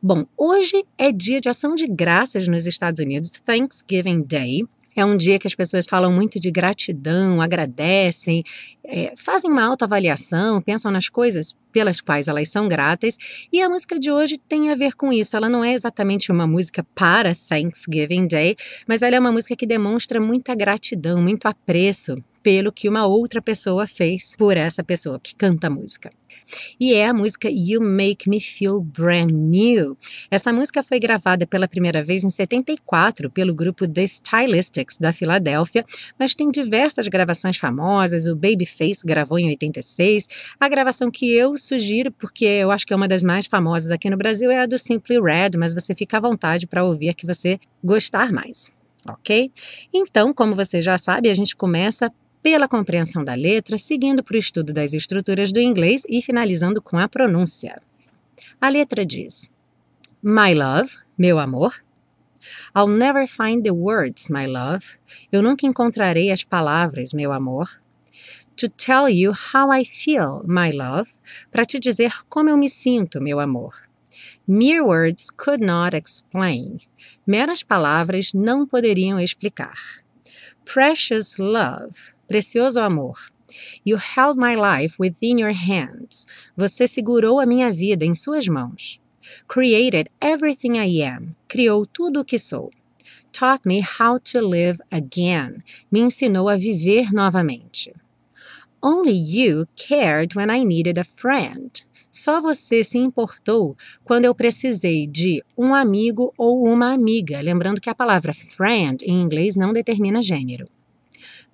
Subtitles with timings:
[0.02, 4.64] Bom, hoje é dia de ação de graças nos Estados Unidos, Thanksgiving Day.
[5.00, 8.44] É um dia que as pessoas falam muito de gratidão, agradecem,
[8.84, 13.16] é, fazem uma autoavaliação, pensam nas coisas pelas quais elas são gratas.
[13.50, 15.34] E a música de hoje tem a ver com isso.
[15.34, 18.54] Ela não é exatamente uma música para Thanksgiving Day,
[18.86, 23.40] mas ela é uma música que demonstra muita gratidão, muito apreço pelo que uma outra
[23.40, 26.10] pessoa fez por essa pessoa que canta a música.
[26.78, 29.96] E é a música You Make Me Feel Brand New.
[30.30, 35.84] Essa música foi gravada pela primeira vez em 74 pelo grupo The Stylistics da Filadélfia,
[36.18, 38.26] mas tem diversas gravações famosas.
[38.26, 40.26] O Babyface gravou em 86.
[40.58, 44.10] A gravação que eu sugiro, porque eu acho que é uma das mais famosas aqui
[44.10, 47.26] no Brasil, é a do Simply Red, mas você fica à vontade para ouvir que
[47.26, 48.70] você gostar mais
[49.08, 49.50] ok?
[49.92, 54.38] Então, como você já sabe, a gente começa pela compreensão da letra, seguindo para o
[54.38, 57.80] estudo das estruturas do inglês e finalizando com a pronúncia.
[58.60, 59.50] A letra diz:
[60.22, 61.82] My love, meu amor.
[62.74, 64.98] I'll never find the words, my love.
[65.30, 67.80] Eu nunca encontrarei as palavras, meu amor.
[68.56, 71.10] To tell you how I feel, my love.
[71.50, 73.74] Para te dizer como eu me sinto, meu amor.
[74.46, 76.80] Mere words could not explain.
[77.26, 80.02] Meras palavras não poderiam explicar.
[80.64, 83.14] Precious love Precioso amor.
[83.84, 86.28] You held my life within your hands.
[86.56, 89.00] Você segurou a minha vida em suas mãos.
[89.48, 91.34] Created everything I am.
[91.48, 92.70] Criou tudo o que sou.
[93.32, 95.64] Taught me how to live again.
[95.90, 97.92] Me ensinou a viver novamente.
[98.80, 101.84] Only you cared when I needed a friend.
[102.12, 107.40] Só você se importou quando eu precisei de um amigo ou uma amiga.
[107.40, 110.68] Lembrando que a palavra friend em inglês não determina gênero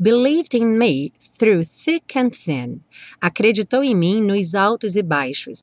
[0.00, 2.80] believed in me through thick and thin.
[3.20, 5.62] Acreditou em mim nos altos e baixos.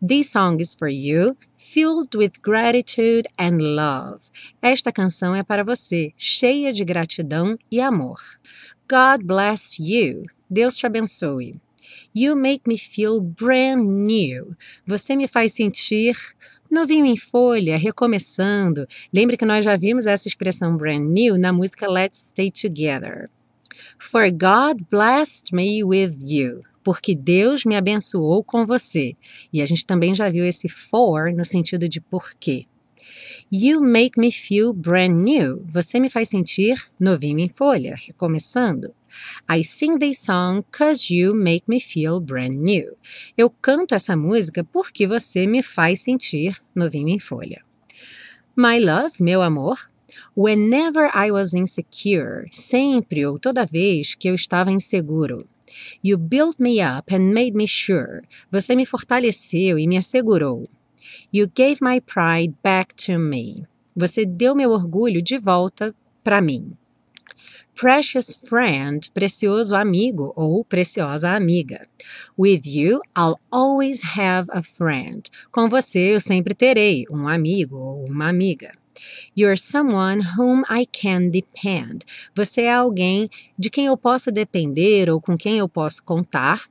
[0.00, 4.30] This song is for you, filled with gratitude and love.
[4.62, 8.18] Esta canção é para você, cheia de gratidão e amor.
[8.88, 10.24] God bless you.
[10.48, 11.60] Deus te abençoe.
[12.14, 14.56] You make me feel brand new.
[14.86, 16.16] Você me faz sentir
[16.70, 18.86] novinho em folha, recomeçando.
[19.12, 23.30] Lembre que nós já vimos essa expressão brand new na música Let's Stay Together.
[23.98, 26.62] For God blessed me with you.
[26.82, 29.14] Porque Deus me abençoou com você.
[29.52, 32.66] E a gente também já viu esse for no sentido de porquê.
[33.52, 35.64] You make me feel brand new.
[35.68, 38.94] Você me faz sentir novinho em folha, recomeçando.
[39.50, 42.96] I sing this song cause you make me feel brand new.
[43.36, 47.64] Eu canto essa música porque você me faz sentir novinho em folha.
[48.56, 49.89] My love, meu amor,
[50.36, 55.46] Whenever I was insecure, sempre ou toda vez que eu estava inseguro.
[56.02, 58.22] You built me up and made me sure.
[58.50, 60.68] Você me fortaleceu e me assegurou.
[61.32, 63.66] You gave my pride back to me.
[63.96, 66.76] Você deu meu orgulho de volta para mim.
[67.74, 71.86] Precious friend, precioso amigo ou preciosa amiga.
[72.36, 75.30] With you, I'll always have a friend.
[75.50, 78.72] Com você, eu sempre terei um amigo ou uma amiga.
[79.36, 82.04] You're someone whom I can depend.
[82.34, 83.28] Você é alguém
[83.58, 86.68] de quem eu posso depender ou com quem eu posso contar.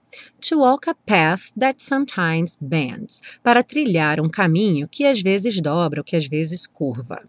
[0.50, 3.22] To walk a path that sometimes bends.
[3.44, 7.22] Para trilhar um caminho que às vezes dobra ou que às vezes curva.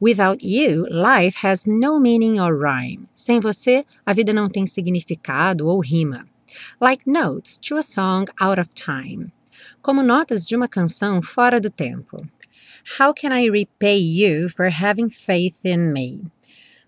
[0.00, 3.08] Without you, life has no meaning or rhyme.
[3.14, 6.26] Sem você, a vida não tem significado ou rima.
[6.80, 9.32] Like notes to a song out of time.
[9.82, 12.26] Como notas de uma canção fora do tempo.
[12.98, 16.22] How can I repay you for having faith in me?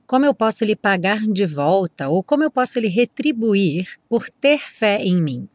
[0.06, 4.58] Como eu posso lhe pagar de volta ou como eu posso lhe retribuir por ter
[4.58, 5.48] fé em mim?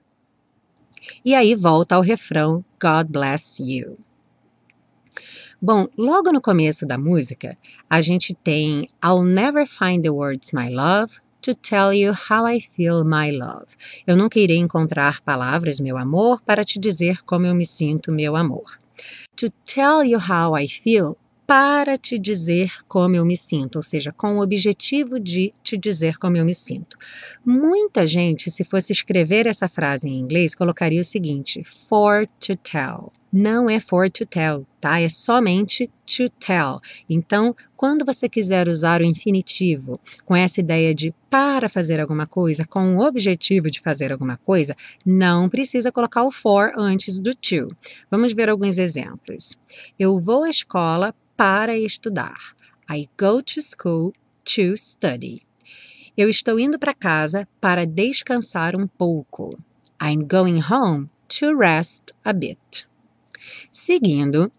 [1.23, 3.97] E aí volta ao refrão God bless you.
[5.61, 7.57] Bom, logo no começo da música,
[7.89, 12.59] a gente tem I'll never find the words my love to tell you how I
[12.59, 13.75] feel my love.
[14.05, 18.35] Eu nunca irei encontrar palavras, meu amor, para te dizer como eu me sinto, meu
[18.35, 18.79] amor.
[19.37, 21.17] To tell you how I feel
[21.47, 26.17] para te dizer como eu me sinto, ou seja, com o objetivo de te dizer
[26.17, 26.97] como eu me sinto.
[27.45, 33.09] Muita gente, se fosse escrever essa frase em inglês, colocaria o seguinte: for to tell.
[33.31, 34.99] Não é for to tell, tá?
[34.99, 36.79] É somente to tell.
[37.09, 42.65] Então, quando você quiser usar o infinitivo com essa ideia de para fazer alguma coisa,
[42.65, 47.67] com o objetivo de fazer alguma coisa, não precisa colocar o for antes do to.
[48.09, 49.57] Vamos ver alguns exemplos.
[49.99, 52.55] Eu vou à escola para estudar.
[52.89, 54.13] I go to school
[54.43, 55.45] to study.
[56.17, 59.57] Eu estou indo para casa para descansar um pouco.
[60.01, 62.87] I'm going home to rest a bit.
[63.71, 64.51] Seguindo,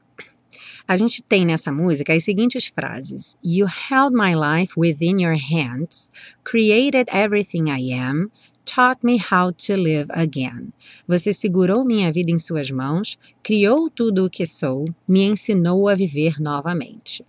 [0.86, 6.10] a gente tem nessa música as seguintes frases: You held my life within your hands,
[6.44, 8.30] created everything I am,
[8.68, 10.72] taught me how to live again.
[11.06, 15.94] Você segurou minha vida em suas mãos, criou tudo o que sou, me ensinou a
[15.94, 17.24] viver novamente.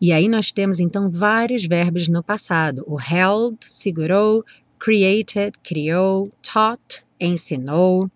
[0.00, 4.44] E aí nós temos então vários verbos no passado: o held, segurou,
[4.78, 8.08] created, criou, taught, ensinou.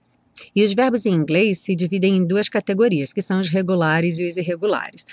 [0.54, 4.26] E os verbos em inglês se dividem em duas categorias, que são os regulares e
[4.26, 5.04] os irregulares.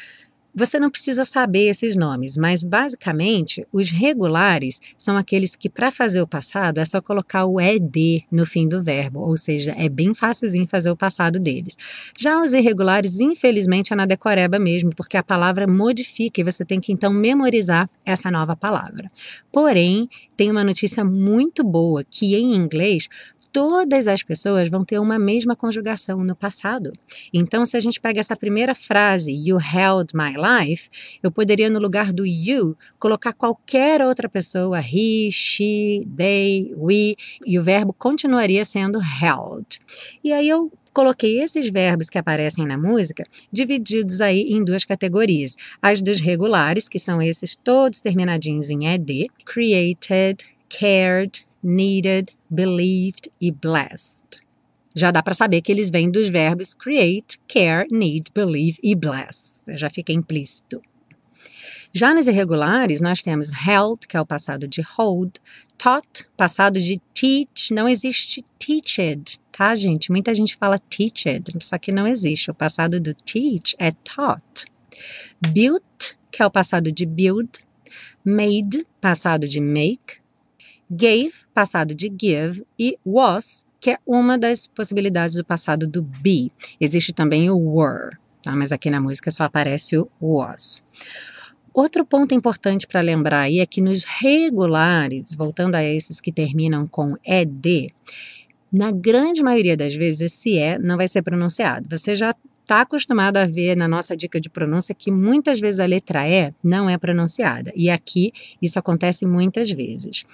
[0.58, 6.20] Você não precisa saber esses nomes, mas basicamente os regulares são aqueles que, para fazer
[6.20, 10.16] o passado, é só colocar o ed no fim do verbo, ou seja, é bem
[10.16, 11.78] fácilzinho fazer o passado deles.
[12.18, 16.80] Já os irregulares, infelizmente, é na decoreba mesmo, porque a palavra modifica e você tem
[16.80, 19.12] que então memorizar essa nova palavra.
[19.52, 23.08] Porém, tem uma notícia muito boa que em inglês
[23.52, 26.94] todas as pessoas vão ter uma mesma conjugação no passado.
[27.34, 30.90] Então, se a gente pega essa primeira frase, You held my life,
[31.22, 37.16] eu poderia, no lugar do you, colocar qualquer outra pessoa, he, she, they, we,
[37.46, 39.80] e o verbo continuaria sendo held.
[40.24, 45.56] E aí eu coloquei esses verbos que aparecem na música divididos aí em duas categorias.
[45.80, 53.52] As dos regulares, que são esses todos terminadinhos em ed, created, cared, needed, believed e
[53.52, 54.42] blessed.
[54.96, 59.64] Já dá para saber que eles vêm dos verbos create, care, need, believe e bless.
[59.68, 60.82] Já fica implícito.
[61.94, 65.36] Já nos irregulares, nós temos held, que é o passado de hold,
[65.78, 70.12] taught, passado de teach, não existe teached, tá, gente?
[70.12, 72.52] Muita gente fala teached, só que não existe.
[72.52, 74.66] O passado do teach é taught.
[75.54, 77.50] Built, que é o passado de build,
[78.24, 80.20] made, passado de make,
[80.90, 86.52] gave, passado de give, e was, que é uma das possibilidades do passado do be.
[86.80, 88.56] Existe também o were, tá?
[88.56, 90.82] mas aqui na música só aparece o was.
[91.74, 96.88] Outro ponto importante para lembrar aí é que nos regulares, voltando a esses que terminam
[96.88, 97.94] com ed,
[98.72, 101.88] na grande maioria das vezes esse é não vai ser pronunciado.
[101.90, 105.86] Você já está acostumado a ver na nossa dica de pronúncia que muitas vezes a
[105.86, 107.72] letra E não é pronunciada.
[107.76, 110.26] E aqui isso acontece muitas vezes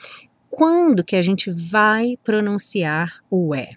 [0.56, 3.72] quando que a gente vai pronunciar o é?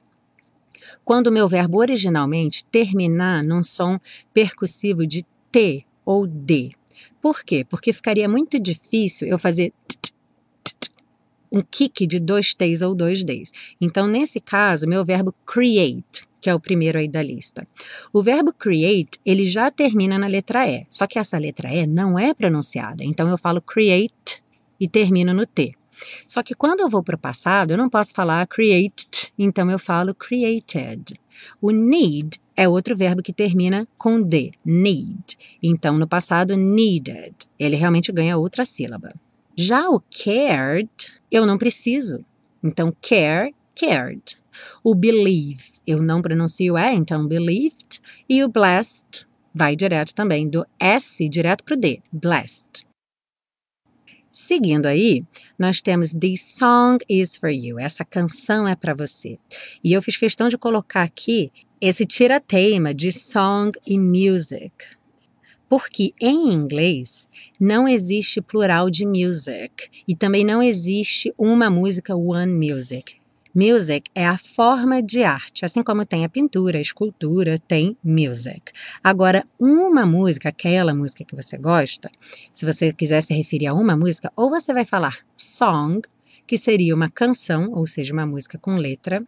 [1.02, 3.99] Quando o meu verbo originalmente terminar num som
[4.34, 6.73] percussivo de T ou D.
[7.23, 7.64] Por quê?
[7.64, 9.73] Porque ficaria muito difícil eu fazer
[11.50, 13.50] um kick de dois T's ou dois D's.
[13.81, 17.67] Então, nesse caso, meu verbo create, que é o primeiro aí da lista.
[18.12, 22.19] O verbo create, ele já termina na letra E, só que essa letra E não
[22.19, 23.02] é pronunciada.
[23.02, 24.44] Então, eu falo create
[24.79, 25.75] e termino no T.
[26.26, 29.79] Só que quando eu vou para o passado, eu não posso falar created, então eu
[29.79, 31.19] falo created.
[31.60, 35.36] O need é outro verbo que termina com D, need.
[35.62, 37.34] Então, no passado, needed.
[37.58, 39.12] Ele realmente ganha outra sílaba.
[39.55, 40.88] Já o cared,
[41.31, 42.24] eu não preciso.
[42.62, 44.38] Então, care, cared.
[44.82, 48.00] O believe, eu não pronuncio é, então believed.
[48.29, 52.75] E o blessed vai direto também, do S direto para o D, blessed.
[54.38, 55.24] Seguindo aí,
[55.58, 57.81] nós temos This Song is for You.
[57.81, 59.38] Essa canção é para você.
[59.82, 61.50] E eu fiz questão de colocar aqui
[61.81, 64.74] esse tira-teima de song e music.
[65.70, 72.52] Porque em inglês não existe plural de music e também não existe uma música one
[72.52, 73.16] music.
[73.58, 78.70] Music é a forma de arte, assim como tem a pintura, a escultura, tem music.
[79.03, 82.10] Agora, uma música, aquela música que você gosta,
[82.53, 86.03] se você quiser se referir a uma música, ou você vai falar song,
[86.46, 89.27] que seria uma canção, ou seja, uma música com letra,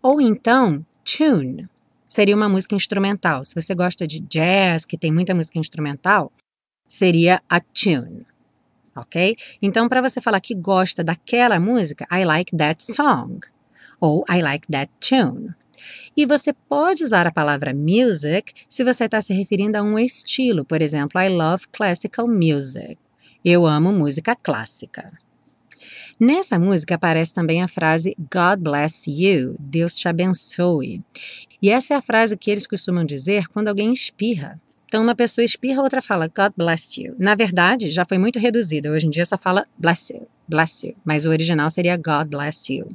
[0.00, 1.68] ou então tune,
[2.06, 3.44] seria uma música instrumental.
[3.44, 6.30] Se você gosta de jazz, que tem muita música instrumental,
[6.86, 8.24] seria a tune.
[8.94, 9.34] Ok?
[9.60, 13.40] Então, para você falar que gosta daquela música, I like that song
[14.04, 15.54] ou I like that tune.
[16.14, 20.62] E você pode usar a palavra music se você está se referindo a um estilo.
[20.62, 22.98] Por exemplo, I love classical music.
[23.42, 25.10] Eu amo música clássica.
[26.20, 31.02] Nessa música aparece também a frase God bless you, Deus te abençoe.
[31.60, 34.60] E essa é a frase que eles costumam dizer quando alguém espirra.
[34.86, 37.14] Então, uma pessoa espirra, outra fala God bless you.
[37.18, 38.90] Na verdade, já foi muito reduzida.
[38.90, 40.94] Hoje em dia só fala bless you, bless you.
[41.04, 42.88] Mas o original seria God bless you.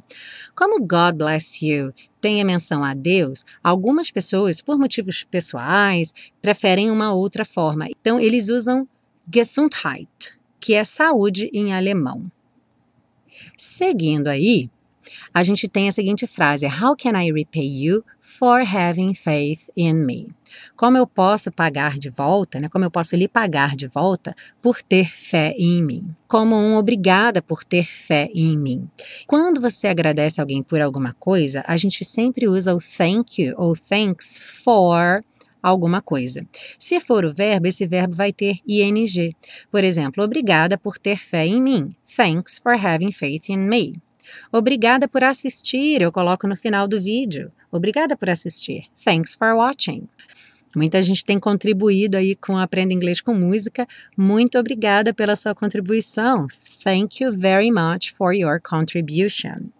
[0.54, 6.90] Como God bless you tem a menção a Deus, algumas pessoas, por motivos pessoais, preferem
[6.90, 7.86] uma outra forma.
[7.88, 8.86] Então, eles usam
[9.32, 12.30] Gesundheit, que é saúde em alemão.
[13.56, 14.68] Seguindo aí,
[15.32, 19.94] a gente tem a seguinte frase: How can I repay you for having faith in
[19.94, 20.26] me?
[20.76, 22.68] Como eu posso pagar de volta, né?
[22.68, 26.14] Como eu posso lhe pagar de volta por ter fé em mim?
[26.26, 28.88] Como um obrigada por ter fé em mim.
[29.26, 33.74] Quando você agradece alguém por alguma coisa, a gente sempre usa o thank you ou
[33.74, 35.22] thanks for
[35.62, 36.44] alguma coisa.
[36.78, 39.34] Se for o verbo, esse verbo vai ter ing.
[39.70, 41.88] Por exemplo, obrigada por ter fé em mim.
[42.16, 43.94] Thanks for having faith in me.
[44.52, 47.52] Obrigada por assistir, eu coloco no final do vídeo.
[47.70, 48.84] Obrigada por assistir.
[49.04, 50.08] Thanks for watching.
[50.76, 53.86] Muita gente tem contribuído aí com Aprenda Inglês com Música.
[54.16, 56.46] Muito obrigada pela sua contribuição.
[56.84, 59.70] Thank you very much for your contribution.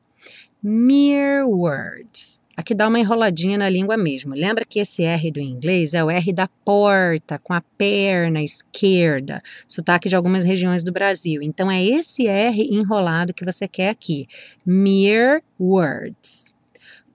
[0.63, 2.41] Mere words.
[2.61, 4.35] Aqui dá uma enroladinha na língua mesmo.
[4.35, 9.41] Lembra que esse R do inglês é o R da porta, com a perna esquerda,
[9.67, 11.41] sotaque de algumas regiões do Brasil.
[11.41, 14.29] Então é esse R enrolado que você quer aqui.
[14.67, 16.53] Mere words.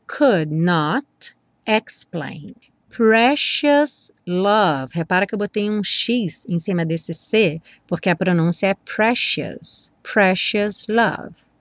[0.08, 1.36] Could not
[1.68, 2.56] explain.
[2.96, 4.94] Precious love.
[4.94, 9.92] Repara que eu botei um X em cima desse C, porque a pronúncia é precious.
[10.02, 11.52] Precious love.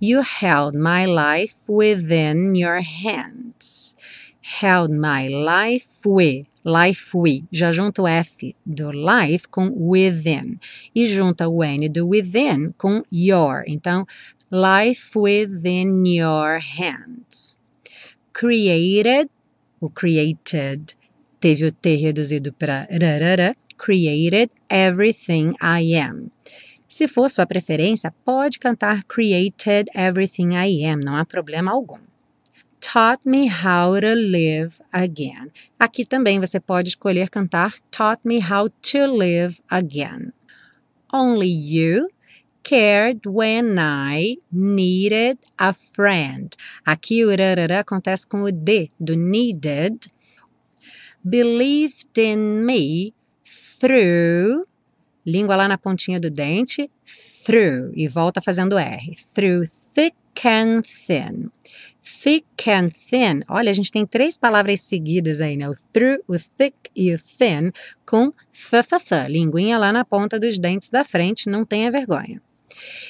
[0.00, 3.94] You held my life within your hands.
[4.40, 7.44] Held my life with, life with.
[7.52, 10.58] Já junta o F do life com within.
[10.94, 13.62] E junta o N do within com your.
[13.66, 14.06] Então,
[14.50, 17.58] life within your hands.
[18.32, 19.28] Created,
[19.80, 20.94] o created
[21.40, 23.56] teve o T reduzido para rarara.
[23.76, 26.30] Created everything I am.
[26.88, 32.00] Se for sua preferência, pode cantar Created Everything I Am, não há problema algum.
[32.80, 35.50] Taught me how to live again.
[35.78, 40.32] Aqui também você pode escolher cantar Taught me how to live again.
[41.12, 42.08] Only you
[42.68, 46.54] cared when I needed a friend.
[46.84, 50.12] Aqui o rarara acontece com o D do needed.
[51.24, 53.14] Believed in me
[53.80, 54.66] through
[55.26, 56.90] língua lá na pontinha do dente,
[57.44, 59.14] through, e volta fazendo R.
[59.34, 61.50] Through thick and thin.
[62.02, 63.42] Thick and thin.
[63.48, 65.68] Olha, a gente tem três palavras seguidas aí, né?
[65.68, 67.70] O through, o thick e o thin,
[68.06, 69.28] com th, th, th.
[69.28, 72.42] Linguinha lá na ponta dos dentes da frente, não tenha vergonha.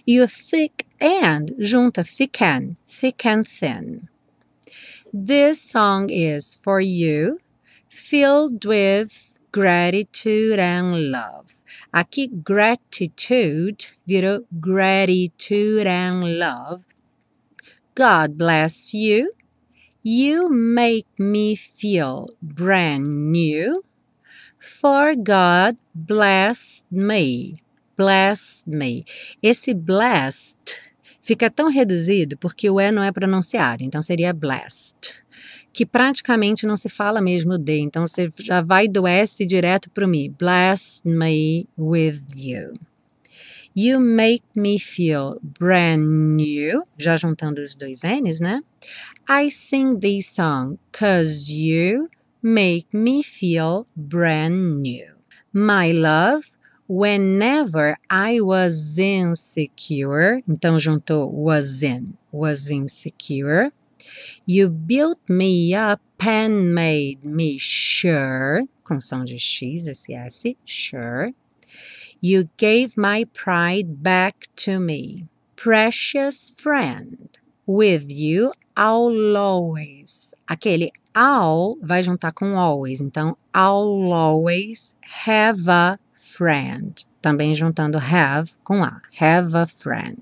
[0.08, 4.08] O thick and junta thick and, thick and thin.
[5.12, 7.40] This song is for you,
[7.88, 11.64] filled with gratitude and love.
[11.92, 16.86] Aqui, gratitude virou gratitude and love.
[17.94, 19.32] God bless you.
[20.02, 23.82] You make me feel brand new.
[24.58, 27.62] For God blessed me.
[27.98, 29.04] Blessed me.
[29.42, 30.58] Esse blessed
[31.20, 35.18] fica tão reduzido porque o E não é pronunciado, então seria blessed
[35.78, 40.04] que praticamente não se fala mesmo de, então você já vai do S direto para
[40.04, 40.28] o me.
[40.28, 42.72] Bless me with you.
[43.76, 48.60] You make me feel brand new, já juntando os dois N's, né?
[49.30, 52.08] I sing this song cause you
[52.42, 55.14] make me feel brand new.
[55.52, 56.57] My love,
[56.88, 63.70] whenever I was insecure, então juntou was in, was insecure.
[64.46, 71.32] You built me up and made me sure, com som de X, esse S, sure.
[72.20, 75.28] You gave my pride back to me.
[75.54, 77.28] Precious friend,
[77.66, 80.34] with you I'll always.
[80.48, 87.06] Aquele I'll vai juntar com always, então I'll always have a friend.
[87.22, 89.00] Também juntando have com a.
[89.20, 90.18] Have a friend.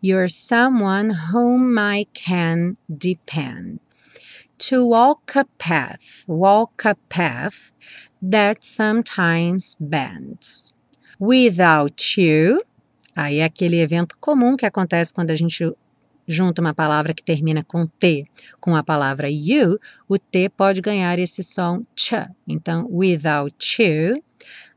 [0.00, 3.80] You're someone whom I can depend.
[4.68, 7.72] To walk a path, walk a path
[8.20, 10.72] that sometimes bends.
[11.18, 12.60] Without you,
[13.14, 15.64] aí é aquele evento comum que acontece quando a gente
[16.26, 18.24] junta uma palavra que termina com T
[18.60, 22.14] com a palavra you, o T pode ganhar esse som ch.
[22.46, 24.22] Então, without you,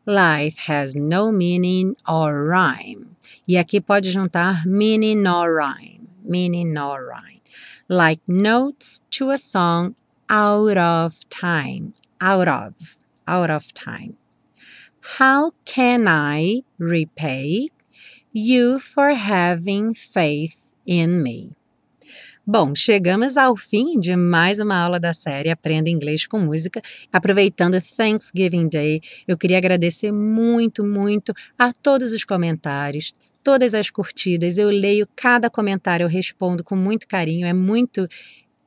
[0.05, 3.15] life has no meaning or rhyme.
[3.47, 6.07] E aqui pode juntar meaning nor rhyme.
[6.23, 7.41] Meaning nor rhyme.
[7.87, 9.95] Like notes to a song
[10.29, 11.93] out of time.
[12.19, 12.95] Out of.
[13.27, 14.17] Out of time.
[15.17, 17.69] How can I repay
[18.31, 21.55] you for having faith in me?
[22.47, 26.79] Bom, chegamos ao fim de mais uma aula da série Aprenda Inglês com Música.
[27.11, 34.59] Aproveitando Thanksgiving Day, eu queria agradecer muito, muito a todos os comentários, todas as curtidas.
[34.59, 38.07] Eu leio cada comentário, eu respondo com muito carinho, é muito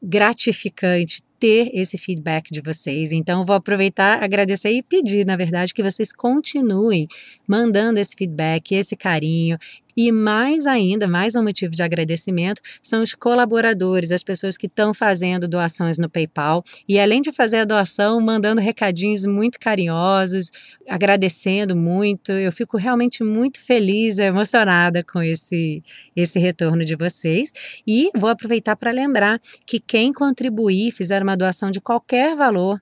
[0.03, 3.13] gratificante ter esse feedback de vocês.
[3.13, 7.07] Então, vou aproveitar, agradecer e pedir, na verdade, que vocês continuem
[7.47, 9.57] mandando esse feedback, esse carinho,
[10.01, 14.95] e mais ainda, mais um motivo de agradecimento, são os colaboradores, as pessoas que estão
[14.95, 16.63] fazendo doações no PayPal.
[16.89, 20.53] E além de fazer a doação, mandando recadinhos muito carinhosos,
[20.89, 22.31] agradecendo muito.
[22.31, 25.83] Eu fico realmente muito feliz, emocionada com esse,
[26.15, 27.51] esse retorno de vocês.
[27.85, 32.81] E vou aproveitar para lembrar que quem contribuir, fizer uma doação de qualquer valor,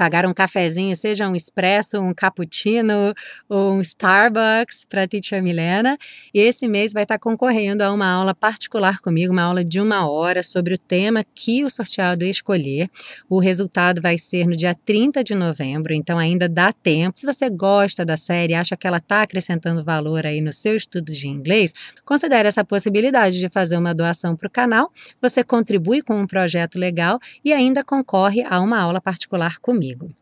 [0.00, 3.12] pagar um cafezinho, seja um expresso, um cappuccino
[3.50, 5.98] um Starbucks para a Teacher Milena.
[6.32, 10.08] E esse mês vai estar concorrendo a uma aula particular comigo, uma aula de uma
[10.10, 12.88] hora sobre o tema que o sorteado escolher.
[13.28, 17.18] O resultado vai ser no dia 30 de novembro, então ainda dá tempo.
[17.18, 21.12] Se você gosta da série, acha que ela está acrescentando valor aí no seu estudo
[21.12, 21.74] de inglês,
[22.06, 24.90] considere essa possibilidade de fazer uma doação para o canal.
[25.20, 30.16] Você contribui com um projeto legal e ainda concorre a uma aula particular comigo comigo.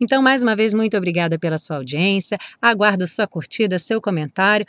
[0.00, 2.38] Então, mais uma vez, muito obrigada pela sua audiência.
[2.60, 4.66] Aguardo sua curtida, seu comentário.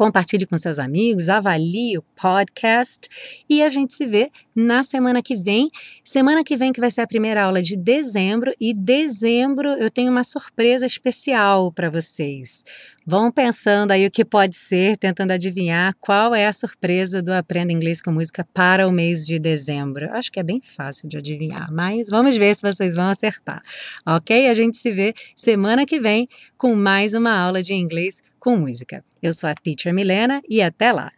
[0.00, 3.06] Compartilhe com seus amigos, avalie o podcast
[3.46, 5.68] e a gente se vê na semana que vem.
[6.02, 10.10] Semana que vem que vai ser a primeira aula de dezembro e dezembro eu tenho
[10.10, 12.64] uma surpresa especial para vocês.
[13.10, 17.72] Vão pensando aí o que pode ser, tentando adivinhar qual é a surpresa do Aprenda
[17.72, 20.08] Inglês com Música para o mês de dezembro.
[20.12, 23.62] Acho que é bem fácil de adivinhar, mas vamos ver se vocês vão acertar.
[24.06, 24.48] Ok?
[24.48, 29.04] A gente se vê semana que vem com mais uma aula de inglês com música.
[29.20, 31.10] Eu sou a Teacher Milena e até lá!